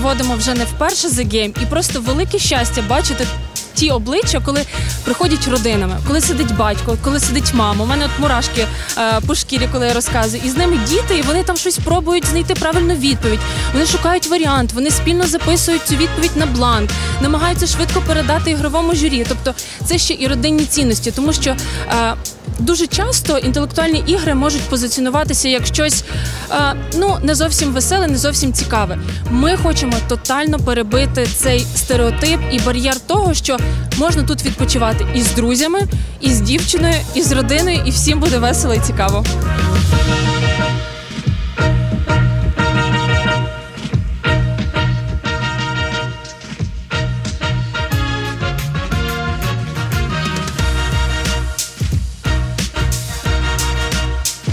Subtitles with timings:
[0.00, 3.26] проводимо вже не вперше за гейм, і просто велике щастя бачити.
[3.74, 4.60] Ті обличчя, коли
[5.04, 7.84] приходять родинами, коли сидить батько, коли сидить мама.
[7.84, 8.66] У мене от мурашки
[8.98, 12.26] е, по шкірі, коли я розказую, і з ними діти, і вони там щось пробують
[12.26, 13.40] знайти правильну відповідь.
[13.72, 16.90] Вони шукають варіант, вони спільно записують цю відповідь на бланк,
[17.20, 19.26] намагаються швидко передати ігровому журі.
[19.28, 19.54] Тобто
[19.84, 21.56] це ще і родинні цінності, тому що.
[21.90, 22.14] Е,
[22.58, 26.04] Дуже часто інтелектуальні ігри можуть позиціонуватися як щось
[26.50, 28.98] е, ну не зовсім веселе, не зовсім цікаве.
[29.30, 33.56] Ми хочемо тотально перебити цей стереотип і бар'єр того, що
[33.96, 35.80] можна тут відпочивати і з друзями,
[36.20, 39.24] і з дівчиною, і з родиною, і всім буде весело і цікаво.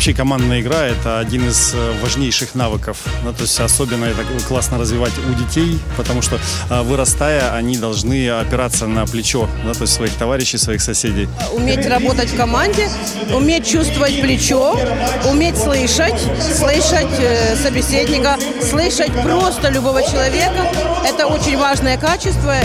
[0.04, 2.98] Вообще командная игра– это один из э, важнейших навыков.
[3.23, 8.30] Ну, то есть особенно это классно развивать у детей, потому что э, вырастая, они должны
[8.30, 11.30] опираться на плечо да, то есть своих товарищей, своих соседей.
[11.54, 12.90] Уметь работать в команде,
[13.34, 14.78] уметь чувствовать плечо,
[15.31, 20.68] уметь слышать, слышать э, собеседника, слышать просто любого человека.
[21.08, 22.56] Это очень важное качество.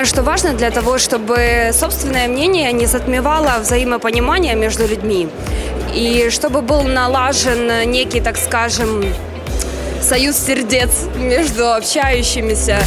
[0.00, 5.28] Думаю, что важно для того, чтобы собственное мнение не затмевало взаимопонимание между людьми.
[5.94, 9.04] И чтобы был налажен некий, так скажем,
[10.00, 12.78] союз сердец между общающимися.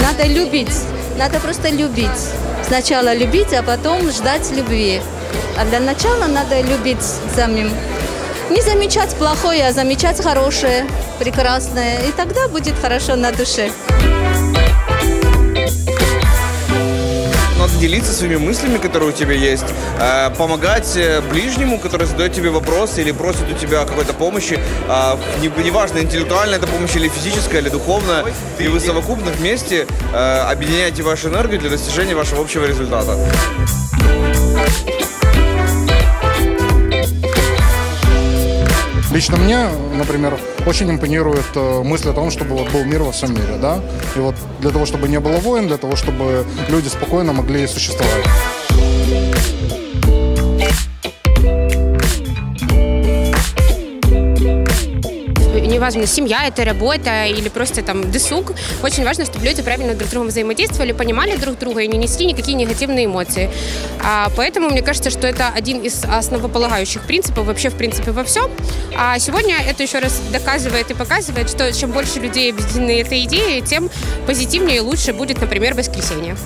[0.00, 0.72] Надо любить,
[1.18, 2.49] надо просто любить.
[2.70, 5.02] Сначала любить, а потом ждать любви.
[5.58, 7.02] А для начала надо любить
[7.34, 7.68] самим.
[8.48, 10.86] Не замечать плохое, а замечать хорошее,
[11.18, 11.98] прекрасное.
[12.06, 13.72] И тогда будет хорошо на душе.
[17.80, 19.64] Делиться своими мыслями, которые у тебя есть,
[19.98, 24.60] э, помогать э, ближнему, который задает тебе вопрос или просит у тебя какой-то помощи.
[24.88, 28.24] Э, не- Неважно, интеллектуальная это помощь или физическая, или духовная.
[28.58, 33.16] И вы совокупно вместе объединяете вашу энергию для достижения вашего общего результата.
[39.12, 39.66] Лично мне,
[39.96, 43.80] например, очень импонирует э, мысль о том, чтобы вот был мир во всем мире, да.
[44.14, 48.24] И вот для того, чтобы не было войн, для того, чтобы люди спокойно могли существовать.
[55.80, 58.52] Неважно, семья это, работа или просто там досуг.
[58.82, 62.26] Очень важно, чтобы люди правильно друг с другом взаимодействовали, понимали друг друга и не несли
[62.26, 63.50] никакие негативные эмоции.
[64.04, 68.50] А, поэтому мне кажется, что это один из основополагающих принципов вообще в принципе во всем.
[68.94, 73.62] А сегодня это еще раз доказывает и показывает, что чем больше людей объединены этой идеей,
[73.62, 73.88] тем
[74.26, 76.36] позитивнее и лучше будет, например, воскресенье.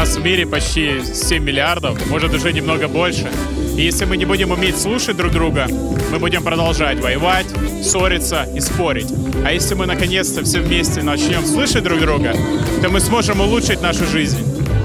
[0.00, 3.30] Нас в мире почти 7 миллиардов, может уже немного больше.
[3.76, 5.66] И если мы не будем уметь слушать друг друга,
[6.10, 7.44] мы будем продолжать воевать,
[7.82, 9.12] ссориться и спорить.
[9.44, 12.34] А если мы наконец-то все вместе начнем слышать друг друга,
[12.80, 14.42] то мы сможем улучшить нашу жизнь,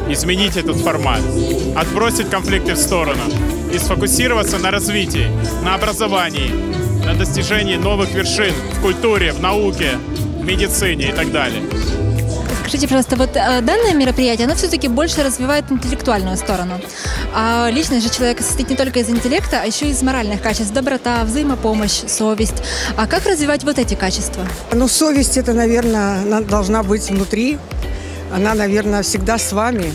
[0.10, 1.22] изменить этот формат,
[1.78, 3.24] отбросить конфликты в сторону
[3.74, 5.28] и сфокусироваться на развитии,
[5.64, 6.52] на образовании,
[7.06, 9.92] на достижении новых вершин в культуре, в науке,
[10.42, 11.62] в медицине и так далее.
[12.68, 16.82] Скажите, пожалуйста, вот э, данное мероприятие, оно все-таки больше развивает интеллектуальную сторону.
[17.34, 20.74] А личность же человека состоит не только из интеллекта, а еще и из моральных качеств.
[20.74, 22.64] Доброта, взаимопомощь, совесть.
[22.98, 24.44] А как развивать вот эти качества?
[24.72, 27.60] Ну, совесть это, наверное, должна быть внутри.
[28.34, 29.94] Она, наверное, всегда с вами.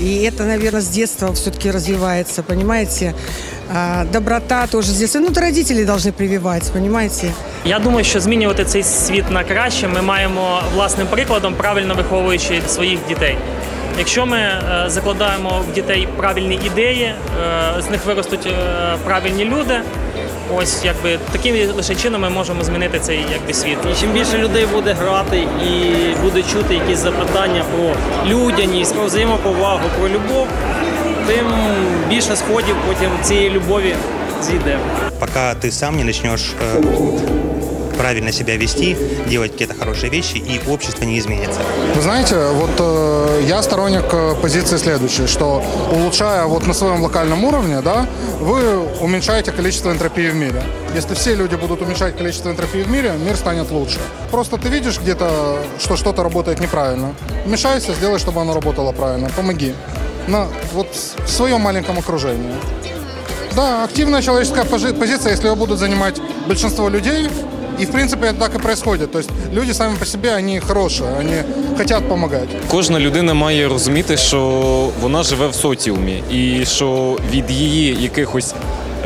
[0.00, 3.14] И это, наверное, с детства все-таки развивается, понимаете?
[3.72, 5.20] А, доброта тоже с детства.
[5.20, 7.32] Ну, это родители должны прививать, понимаете?
[7.64, 12.98] Я думаю, що змінювати цей світ на краще ми маємо власним прикладом, правильно виховуючи своїх
[13.08, 13.36] дітей.
[13.98, 17.14] Якщо ми е, закладаємо в дітей правильні ідеї, е,
[17.82, 19.80] з них виростуть е, правильні люди.
[20.56, 23.78] Ось якби таким лише чином ми можемо змінити цей якби світ.
[23.92, 27.94] І чим більше людей буде грати і буде чути якісь запитання про
[28.32, 30.46] людяність, про взаємоповагу, про любов,
[31.29, 31.45] тим
[32.09, 33.95] більше сходів потім цієї любові
[34.43, 34.79] зійде.
[35.19, 36.81] Пока ты сам не начнешь э,
[37.97, 38.97] правильно себя вести,
[39.29, 41.59] делать какие-то хорошие вещи, и общество не изменится.
[41.95, 47.43] Вы знаете, вот э, я сторонник э, позиции следующей, что улучшая вот на своем локальном
[47.43, 48.05] уровне, да,
[48.39, 50.61] вы уменьшаете количество энтропии в мире.
[50.93, 53.99] Если все люди будут уменьшать количество энтропии в мире, мир станет лучше.
[54.31, 57.13] Просто ты видишь где-то, что что-то работает неправильно.
[57.45, 59.29] Вмешайся, сделай, чтобы оно работало правильно.
[59.35, 59.73] Помоги.
[60.28, 60.86] На, вот
[61.26, 62.50] в своем маленьком окружении.
[63.56, 67.28] Да, активная человеческая пози- позиция, если ее будут занимать большинство людей,
[67.80, 69.10] и в принципе это так и происходит.
[69.10, 71.34] То есть люди сами по себе, они хорошие, они
[71.76, 72.48] хотят помогать.
[72.70, 74.38] Кожна людина має розуміти, що
[75.00, 78.54] вона живе в соціумі, і що від її якихось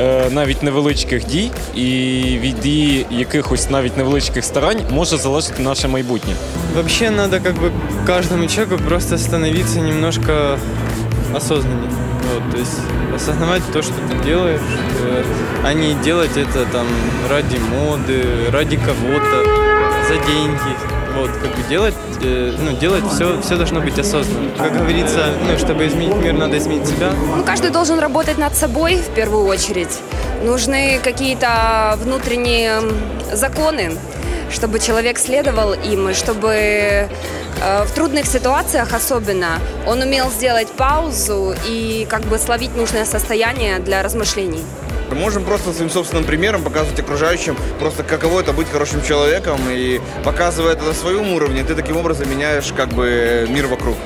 [0.00, 1.80] е, навіть невеличких дій і
[2.42, 6.32] від її якихось навіть невеличких старань може залежати наше майбутнє.
[6.74, 7.70] Вообще надо как бы
[8.06, 10.58] каждому человеку просто становиться немножко
[11.34, 11.90] осознаннее.
[12.32, 12.78] Вот, то есть
[13.14, 14.60] осознавать то, что ты делаешь,
[15.62, 16.86] а не делать это там
[17.28, 19.44] ради моды, ради кого-то,
[20.08, 20.94] за деньги.
[21.16, 24.50] Вот, как бы делать, э, ну, делать все, все должно быть осознанно.
[24.58, 27.12] Как говорится, ну, чтобы изменить мир, надо изменить себя.
[27.36, 30.00] Ну, каждый должен работать над собой в первую очередь.
[30.42, 32.80] Нужны какие-то внутренние
[33.32, 33.92] законы,
[34.50, 37.08] чтобы человек следовал им, и чтобы э,
[37.60, 44.02] в трудных ситуациях особенно он умел сделать паузу и как бы словить нужное состояние для
[44.02, 44.64] размышлений.
[45.10, 50.00] Мы можем просто своим собственным примером показывать окружающим просто каково это быть хорошим человеком и
[50.24, 53.96] показывая это на своем уровне, ты таким образом меняешь как бы мир вокруг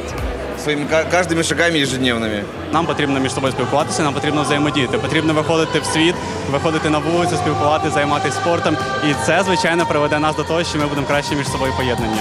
[0.64, 2.44] своими ка- каждыми шагами ежедневными.
[2.74, 4.98] Нам потрібно між собою спілкуватися, нам потрібно взаємодіяти.
[4.98, 6.16] Потрібно виходити в світ,
[6.52, 8.78] виходити на вулицю, спілкуватися, займатися спортом.
[9.10, 12.18] І це, звичайно, приведе нас до того, що ми будемо краще між собою поєднані.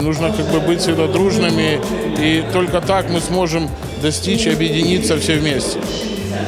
[0.00, 1.78] Нужно как бы быть всегда дружными,
[2.20, 3.68] и только так мы сможем
[4.02, 5.80] достичь и объединиться все вместе.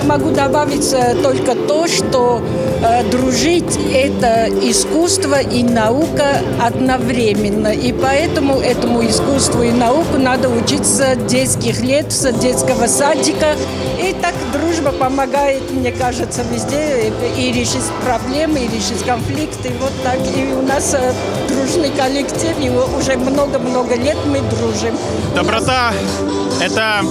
[0.05, 2.41] Могу добавить э, только то, что
[2.81, 7.69] э, дружить– это искусство и наука одновременно.
[7.69, 13.55] И поэтому этому искусству и науку надо учиться с детских лет, с детского садика.
[13.97, 19.71] И так дружба помогает, мне кажется, везде и решить проблемы, и решить конфликты.
[19.79, 20.19] Вот так.
[20.35, 21.13] И у нас э,
[21.47, 24.97] дружный коллектив, и уже много-много лет мы дружим.
[25.33, 25.93] Доброта–
[26.61, 27.01] это,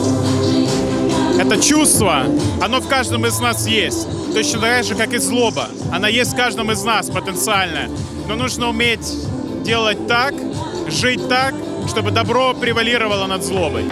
[1.38, 2.25] это чувство,
[2.61, 4.06] оно в каждом из нас есть.
[4.34, 5.69] Точно так же, как и злоба.
[5.93, 7.88] Она есть в каждом из нас потенциально.
[8.29, 9.06] Но нужно уметь
[9.64, 10.34] делать так,
[10.88, 11.55] жить так,
[11.88, 13.84] чтобы добро превалировало над злобой.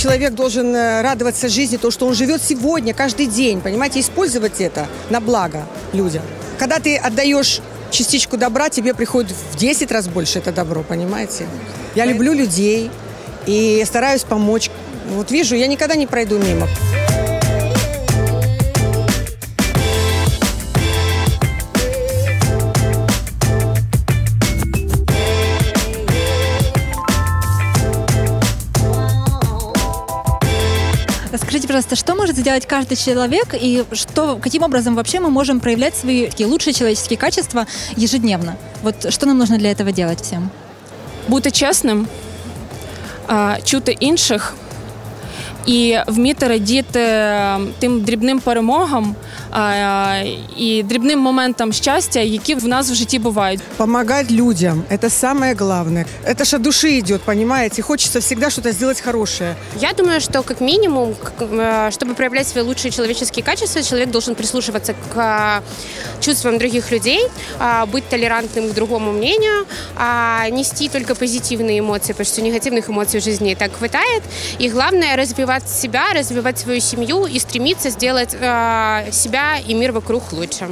[0.00, 4.88] Человек должен э, радоваться жизни, то, что он живет сегодня, каждый день, понимаете, использовать это
[5.10, 6.22] на благо людям.
[6.58, 7.60] Когда ты отдаешь
[7.90, 11.46] частичку добра, тебе приходит в 10 раз больше это добро, понимаете?
[11.94, 12.90] Я люблю людей
[13.46, 14.70] и стараюсь помочь.
[15.08, 16.68] Вот вижу, я никогда не пройду мимо.
[31.90, 36.26] Пожалуйста, что может сделать каждый человек и что, каким образом вообще мы можем проявлять свои
[36.26, 37.66] такие лучшие человеческие качества
[37.96, 38.56] ежедневно?
[38.82, 40.50] Вот что нам нужно для этого делать всем?
[41.28, 42.08] Бути чесним,
[43.28, 44.54] а, чути інших
[45.65, 49.15] і вміти радіти е, тим дрібним перемогам
[49.51, 50.23] а,
[50.57, 53.61] і дрібним моментам щастя, які в нас в житті бувають.
[53.77, 56.05] Помогать людям – это самое главное.
[56.27, 57.81] Это же от души идет, понимаете?
[57.81, 59.55] Хочется всегда что-то сделать хорошее.
[59.79, 64.35] Я думаю, что как минимум, к- э, чтобы проявлять свои лучшие человеческие качества, человек должен
[64.35, 65.61] прислушиваться к э,
[66.21, 67.21] чувствам других людей,
[67.59, 73.19] а, быть толерантным к другому мнению, а, нести только позитивные эмоции, потому что негативных эмоций
[73.19, 74.23] в жизни и так хватает.
[74.59, 80.21] И главное развивать себя, развивать свою семью и стремиться сделать э, себя и мир вокруг
[80.33, 80.67] лучше.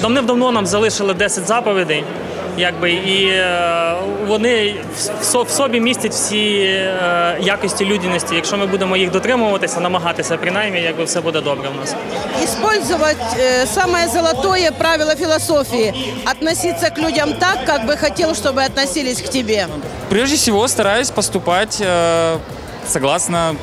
[0.00, 2.04] Давним-давно нам залишили 10 заповідей,
[2.58, 3.94] якби, і е,
[4.26, 8.34] вони в, со- в собі містять всі е, якості людяності.
[8.34, 11.94] Якщо ми будемо їх дотримуватися, намагатися принаймні, якби все буде добре в нас.
[12.44, 19.20] Использовать э, самое золотое правило философии – относиться к людям так, как бы хотел, чтобы относились
[19.22, 19.66] к тебе.
[20.08, 22.36] Прежде всего стараюсь поступать э,
[22.88, 23.56] согласно,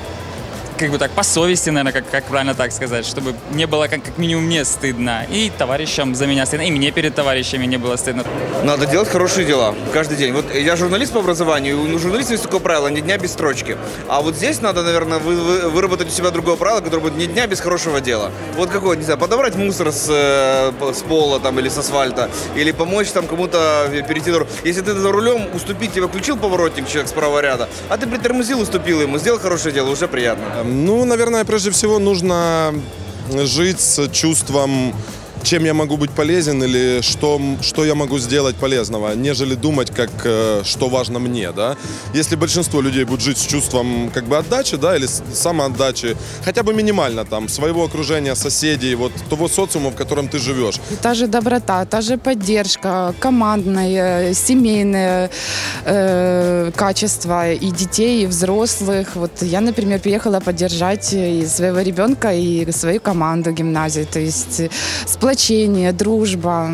[0.83, 4.03] как бы так, по совести, наверное, как, как правильно так сказать, чтобы не было как,
[4.03, 7.97] как минимум мне стыдно, и товарищам за меня стыдно, и мне перед товарищами не было
[7.97, 8.25] стыдно.
[8.65, 10.33] Надо делать хорошие дела каждый день.
[10.33, 13.77] Вот я журналист по образованию, у журналистов есть такое правило– ни дня без строчки.
[14.09, 17.27] А вот здесь надо, наверное, вы- вы- выработать у себя другое правило, которое будет ни
[17.27, 18.31] дня без хорошего дела.
[18.57, 22.73] Вот какое, не знаю, подобрать мусор с, э, с пола там, или с асфальта, или
[22.73, 24.51] помочь там кому-то перейти дорогу.
[24.65, 28.61] Если ты за рулем, уступить тебе включил поворотник человек с правого ряда, а ты притормозил,
[28.61, 30.63] уступил ему, сделал хорошее дело, уже приятно.
[30.73, 32.75] Ну, наверное, прежде всего нужно
[33.45, 34.95] жить с чувством
[35.43, 40.11] чем я могу быть полезен или что, что я могу сделать полезного, нежели думать, как,
[40.25, 41.77] э, что важно мне, да.
[42.15, 46.75] Если большинство людей будет жить с чувством как бы отдачи, да, или самоотдачи, хотя бы
[46.75, 50.81] минимально там, своего окружения, соседей, вот того социума, в котором ты живешь.
[51.03, 55.31] Та же доброта, та же поддержка, командная, семейное
[55.85, 59.17] э, качество и детей, и взрослых.
[59.17, 64.07] Вот я, например, приехала поддержать и своего ребенка, и свою команду гимназии.
[64.13, 64.63] То есть
[65.07, 66.73] сплочение сплочение, дружба.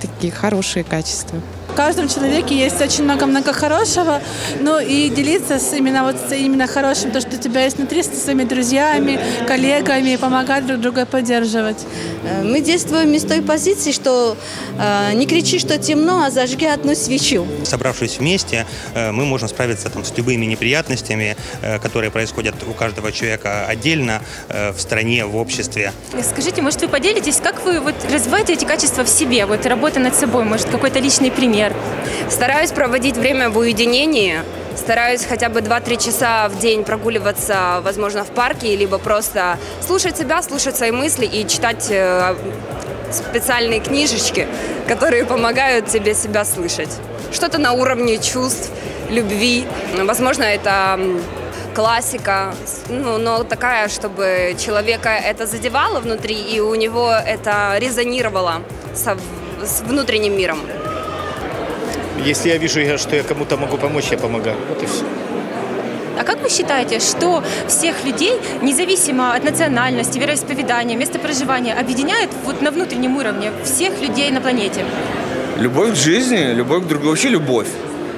[0.00, 1.38] Такие хорошие качества.
[1.74, 4.22] В каждом человеке есть очень много-много хорошего,
[4.60, 8.04] ну и делиться с именно вот с именно хорошим, то, что у тебя есть внутри,
[8.04, 11.78] с своими друзьями, коллегами, помогать друг друга поддерживать.
[12.22, 14.36] Э, мы действуем из той позиции, что
[14.78, 17.44] э, не кричи, что темно, а зажги одну свечу.
[17.64, 23.10] Собравшись вместе, э, мы можем справиться там, с любыми неприятностями, э, которые происходят у каждого
[23.10, 25.92] человека отдельно, э, в стране, в обществе.
[26.22, 30.14] Скажите, может, вы поделитесь, как вы вот развиваете эти качества в себе, вот работа над
[30.14, 31.63] собой, может, какой-то личный пример?
[31.68, 32.30] Например?
[32.30, 34.40] Стараюсь проводить время в уединении.
[34.76, 39.56] Стараюсь хотя бы 2-3 часа в день прогуливаться, возможно, в парке, либо просто
[39.86, 42.34] слушать себя, слушать свои мысли и читать э,
[43.12, 44.48] специальные книжечки,
[44.88, 46.90] которые помогают тебе себя слышать.
[47.32, 48.70] Что-то на уровне чувств,
[49.10, 49.64] любви.
[49.96, 50.98] Возможно, это
[51.74, 52.54] классика,
[52.88, 58.62] ну, но такая, чтобы человека это задевало внутри, и у него это резонировало
[58.94, 59.16] со,
[59.64, 60.58] с внутренним миром.
[62.24, 64.56] Если я вижу, что я кому-то могу помочь, я помогаю.
[64.68, 65.04] Вот и все.
[66.18, 72.62] А как вы считаете, что всех людей, независимо от национальности, вероисповедания, места проживания, объединяет вот
[72.62, 74.84] на внутреннем уровне всех людей на планете?
[75.58, 77.68] Любовь к жизни, любовь к другу, вообще любовь.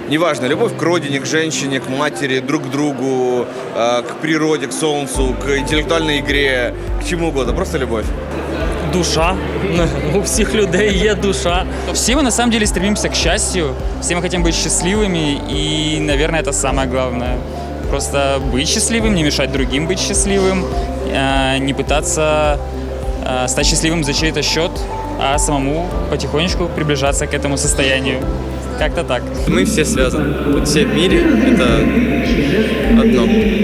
[0.09, 4.73] Неважно, любовь к родине, к женщине, к матери, друг к другу, э, к природе, к
[4.73, 8.07] солнцу, к интеллектуальной игре, к чему угодно, просто любовь
[8.93, 9.37] душа.
[10.15, 11.67] У всех людей есть душа.
[11.93, 16.41] Все мы на самом деле стремимся к счастью, все мы хотим быть счастливыми, и, наверное,
[16.41, 17.39] это самое главное.
[17.91, 20.65] Просто быть счастливым, не мешать другим быть счастливым,
[21.09, 22.59] э, не пытаться
[23.25, 24.73] э, стать счастливым за чей-то счет,
[25.21, 28.21] а самому потихонечку приближаться к этому состоянию.
[28.79, 29.23] Как-то так.
[29.47, 30.53] Мы все связаны.
[30.53, 33.56] Вот все в мире— это одно.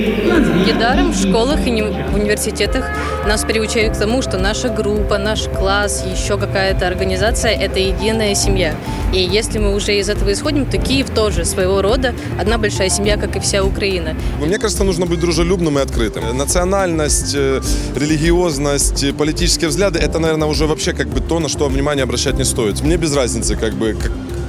[0.66, 2.85] Недаром в школах и в университетах
[3.26, 8.76] нас приучают к тому, что наша группа, наш класс, еще какая-то организация– это единая семья.
[9.12, 13.16] И если мы уже из этого исходим, то Киев тоже своего рода одна большая семья,
[13.16, 14.14] как и вся Украина.
[14.40, 16.37] Мне кажется, нужно быть дружелюбным и открытым.
[16.37, 17.61] Национальность, э,
[17.97, 22.45] религиозность, политические взгляды– это, наверное, уже вообще как бы то, на что внимание обращать не
[22.45, 22.81] стоит.
[22.83, 23.97] Мне без разницы, как бы,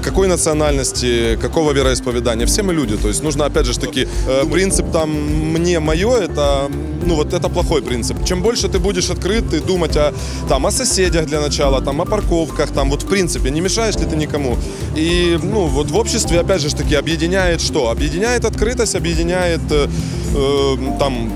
[0.03, 2.45] какой национальности, какого вероисповедания.
[2.45, 2.97] Все мы люди.
[2.97, 5.09] То есть нужно, опять же, таки, э, принцип там
[5.53, 6.69] «мне мое»— это,
[7.05, 8.17] ну, вот это плохой принцип.
[8.25, 10.13] Чем больше ты будешь открыт и думать о,
[10.49, 14.05] там, о соседях для начала, там, о парковках, там, вот в принципе, не мешаешь ли
[14.05, 14.57] ты никому.
[14.97, 17.89] И, ну, вот в обществе, опять же, таки, объединяет что?
[17.89, 19.87] Объединяет открытость, объединяет, э,
[20.35, 21.31] э, там,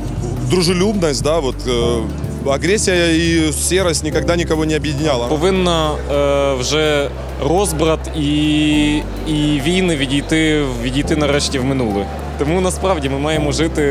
[0.49, 2.03] дружелюбность, да, вот, э,
[2.46, 5.26] агресія і сірость ніколи нікого не об'єднала.
[5.26, 7.08] Повинна е, вже
[7.48, 8.96] розбрат і
[9.26, 12.06] і війни відійти відійти нарешті в минуле.
[12.38, 13.82] Тому насправді ми маємо жити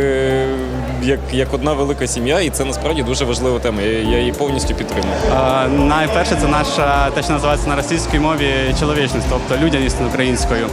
[1.04, 3.82] як як одна велика сім'я, і це насправді дуже важлива тема.
[3.82, 5.14] Я, я її повністю підтримую.
[5.36, 10.68] А, найперше, це наша те, що називається на російській мові чоловічність, тобто людяність українською.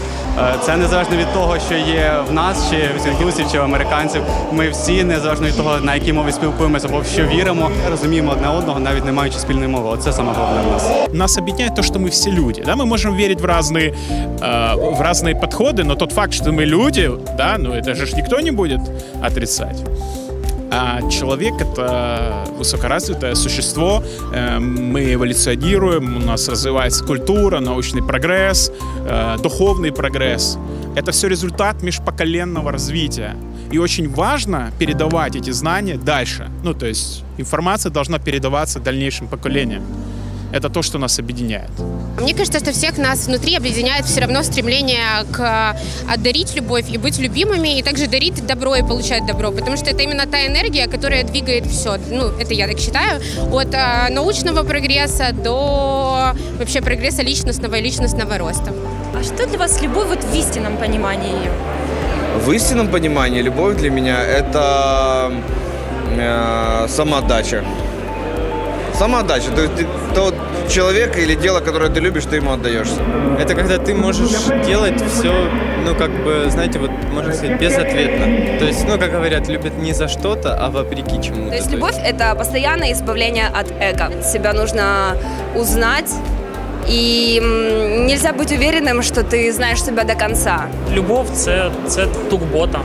[0.63, 4.23] Це незалежно від того, що є в нас, чи в індусів, чи в американців.
[4.53, 8.49] Ми всі незалежно від того, на якій мові спілкуємося, або в що віримо, розуміємо одне
[8.49, 9.89] одного, навіть не маючи спільної мови.
[9.89, 10.91] Оце саме головне в нас.
[11.13, 12.63] Нас об'єднує те, що ми всі люди.
[12.67, 12.77] Да?
[12.77, 13.95] Мы можем верить в разные,
[14.97, 18.53] в разные подходы, но тот факт, что мы люди, да, ну это же никто не
[18.53, 18.81] будет
[19.23, 19.85] отрицать.
[20.76, 24.04] А человек— это высокоразвитое существо,
[24.34, 28.72] э, мы эволюционируем, у нас развивается культура, научный прогресс,
[29.06, 30.58] э, духовный прогресс.
[30.96, 33.36] Это все результат межпоколенного развития.
[33.72, 36.50] И очень важно передавать эти знания дальше.
[36.64, 39.84] Ну, то есть информация должна передаваться дальнейшим поколениям
[40.54, 41.70] это то, что нас объединяет.
[42.22, 45.76] Мне кажется, что всех нас внутри объединяет все равно стремление к
[46.08, 50.04] отдарить любовь и быть любимыми, и также дарить добро и получать добро, потому что это
[50.04, 51.98] именно та энергия, которая двигает все.
[52.12, 53.20] Ну, это я так считаю.
[53.52, 58.72] От э, научного прогресса до вообще прогресса личностного и личностного роста.
[59.20, 61.52] А что для вас любовь вот в истинном понимании ее?
[62.46, 65.34] В истинном понимании любовь для меня это
[66.16, 67.64] э, самоотдача
[68.98, 69.52] Самоотдача.
[69.52, 70.36] То есть ты тот
[70.70, 73.02] человек или дело, которое ты любишь, ты ему отдаешься.
[73.40, 75.34] Это когда ты можешь делать все,
[75.86, 78.60] ну, как бы, знаете, вот, можно сказать, безответно.
[78.60, 81.50] То есть, ну, как говорят, любят не за что-то, а вопреки чему-то.
[81.50, 84.22] То есть любовь– это постоянное избавление от эго.
[84.24, 85.18] Себя нужно
[85.56, 86.12] узнать,
[86.88, 87.40] и
[88.08, 90.68] нельзя быть уверенным, что ты знаешь себя до конца.
[90.92, 92.80] Любов це, це турбота.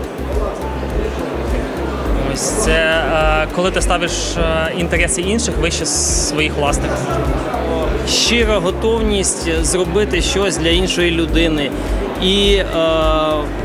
[2.39, 6.91] Ось це е, коли ти ставиш е, інтереси інших вище своїх власних.
[8.09, 11.71] щира готовність зробити щось для іншої людини.
[12.23, 12.65] І е,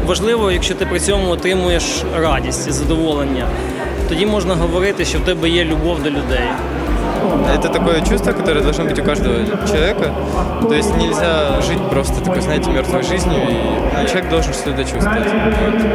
[0.05, 1.83] важливо, якщо ти при цьому отримуєш
[2.15, 3.47] радість і задоволення,
[4.09, 6.47] тоді можна говорити, що в тебе є любов до людей.
[7.53, 9.35] Это такое чувство, которое должно быть у каждого
[9.67, 10.11] человека.
[10.61, 15.27] То есть нельзя жить просто такой, знаете, мертвой жизнью, и человек должен что-то чувствовать.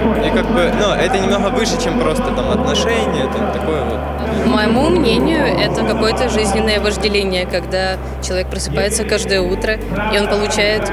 [0.04, 0.26] Вот.
[0.26, 3.99] И как бы, ну, это немного выше, чем просто там отношения, там такое вот.
[4.47, 9.78] Моему мнению, это какое-то жизненное вожделение, когда человек просыпается каждое утро,
[10.12, 10.90] и он получает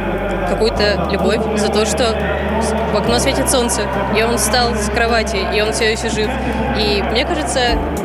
[0.49, 2.15] какую-то любовь за то, что
[2.93, 3.81] в окно светит солнце,
[4.17, 6.29] и он встал с кровати, и он все еще жив.
[6.77, 7.59] И мне кажется,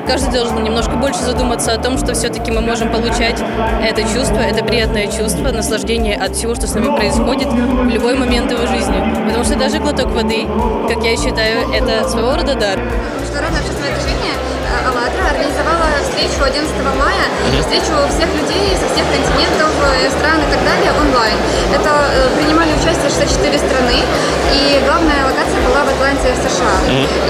[0.07, 3.41] каждый должен немножко больше задуматься о том, что все-таки мы можем получать
[3.83, 8.53] это чувство, это приятное чувство, наслаждение от всего, что с нами происходит в любой момент
[8.53, 9.01] его жизни.
[9.27, 10.45] Потому что даже глоток воды,
[10.87, 12.79] как я считаю, это своего рода дар.
[13.25, 16.69] Международное общественное движение э, «АЛЛАТРА» организовала встречу 11
[17.01, 17.25] мая,
[17.65, 21.41] встречу всех людей со всех континентов, э, стран и так далее онлайн.
[21.71, 24.03] Это э, принимали участие 64 страны,
[24.51, 26.77] и главная локация была в Атланте, в США.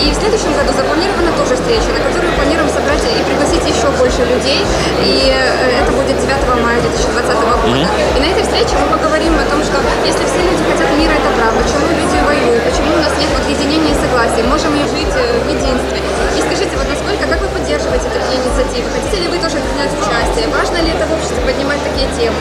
[0.01, 4.25] И в следующем году запланирована тоже встреча, на которую планируем собрать и пригласить еще больше
[4.25, 4.65] людей,
[5.05, 6.25] и э, это будет 9
[6.65, 7.85] мая 2020 года.
[8.17, 9.77] И на этой встрече мы поговорим о том, что
[10.09, 13.45] если все люди хотят мира и добра, почему люди воюют, почему у нас нет вот
[13.45, 16.01] единения и согласия, можем ли жить э, в единстве.
[16.33, 18.89] И скажите, вот насколько, как вы поддерживаете такие инициативы?
[18.89, 20.49] Хотите ли вы тоже принять участие?
[20.49, 22.41] Важно ли это в обществе поднимать такие темы?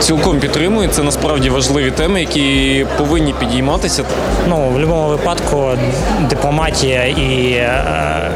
[0.00, 0.85] Цілком підтримую.
[0.90, 4.04] Це насправді важливі теми, які повинні підійматися.
[4.48, 5.70] Ну, в будь-якому випадку
[6.30, 8.30] дипломатія і е,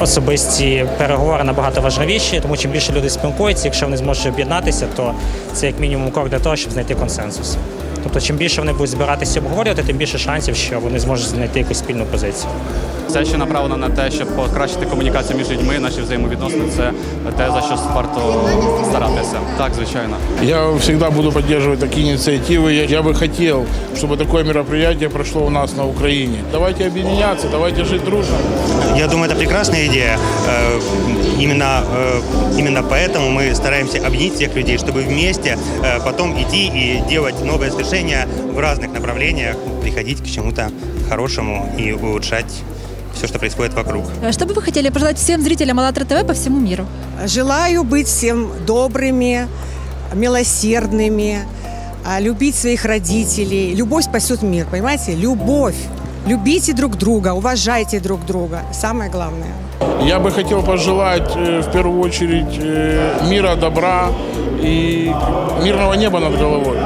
[0.00, 5.14] особисті переговори набагато важливіші, тому чим більше люди спілкуються, якщо вони зможуть об'єднатися, то
[5.52, 7.56] це як мінімум крок для того, щоб знайти консенсус.
[8.02, 11.78] Тобто, чим більше вони будуть збиратися обговорювати, тим більше шансів, що вони зможуть знайти якусь
[11.78, 12.50] спільну позицію.
[13.07, 16.91] Все, що направлено на те, щоб покращити комунікацію між людьми, наші взаємовідносини, це
[17.37, 18.49] те, за що варто
[18.89, 19.37] старатися.
[19.57, 20.17] Так, звичайно.
[20.41, 22.73] Я всегда буду поддерживать такие инициативы.
[22.73, 23.65] Я, я бы хотел,
[23.97, 26.37] чтобы такое мероприятие прошло у нас на Украине.
[26.51, 28.35] Давайте объединяться, давайте жить дружно.
[28.97, 30.17] Я думаю, это прекрасная идея.
[30.47, 30.79] Э,
[31.39, 32.21] Именно, э,
[32.57, 37.71] именно поэтому мы стараемся объединить всех людей, чтобы вместе э, потом идти и делать новые
[37.71, 40.71] свершения в разных направлениях, приходить к чему-то
[41.09, 42.63] хорошему и улучшать
[43.18, 44.04] все, что происходит вокруг.
[44.22, 46.86] Э, Что бы вы хотели пожелать всем зрителям АЛЛАТРА ТВ по всему миру?
[47.26, 49.48] Желаю быть всем добрыми,
[50.14, 51.40] милосердными,
[52.06, 53.74] а, любить своих родителей.
[53.74, 55.14] Любовь спасет мир, понимаете?
[55.14, 55.76] Любовь.
[56.26, 58.60] Любите друг друга, уважайте друг друга.
[58.72, 59.52] Самое главное.
[60.02, 64.10] Я бы хотел пожелать э, в первую очередь э, мира, добра
[64.60, 65.12] и
[65.62, 66.78] мирного неба над головой.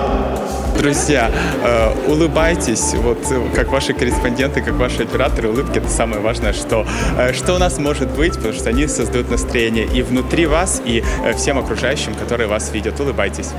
[0.79, 1.31] Друзья,
[1.63, 6.87] э, улыбайтесь, вот э, как ваши корреспонденты, как ваши операторы, улыбки это самое важное, что,
[7.19, 11.05] э, что у нас может быть, потому что они создают настроение и внутри вас, и
[11.37, 12.99] всем окружающим, которые вас видят.
[13.01, 13.51] Улыбайтесь.